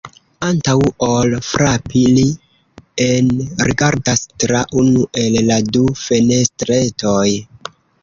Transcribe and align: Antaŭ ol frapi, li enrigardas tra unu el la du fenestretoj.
Antaŭ 0.45 0.73
ol 1.07 1.35
frapi, 1.47 2.01
li 2.15 2.23
enrigardas 3.09 4.27
tra 4.45 4.65
unu 4.85 5.07
el 5.27 5.41
la 5.53 5.63
du 5.73 5.87
fenestretoj. 6.09 7.25